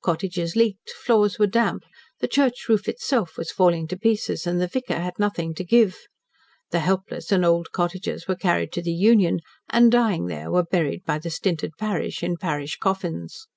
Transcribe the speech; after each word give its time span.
Cottages 0.00 0.56
leaked, 0.56 0.88
floors 0.92 1.38
were 1.38 1.46
damp, 1.46 1.84
the 2.20 2.26
church 2.28 2.66
roof 2.66 2.88
itself 2.88 3.36
was 3.36 3.50
falling 3.52 3.86
to 3.88 3.98
pieces, 3.98 4.46
and 4.46 4.58
the 4.58 4.66
vicar 4.68 4.98
had 4.98 5.18
nothing 5.18 5.52
to 5.52 5.62
give. 5.64 5.98
The 6.70 6.78
helpless 6.80 7.30
and 7.30 7.44
old 7.44 7.72
cottagers 7.72 8.26
were 8.26 8.36
carried 8.36 8.72
to 8.72 8.80
the 8.80 8.90
"Union" 8.94 9.40
and, 9.68 9.92
dying 9.92 10.28
there, 10.28 10.50
were 10.50 10.64
buried 10.64 11.04
by 11.04 11.18
the 11.18 11.28
stinted 11.28 11.72
parish 11.78 12.22
in 12.22 12.38
parish 12.38 12.78
coffins. 12.78 13.48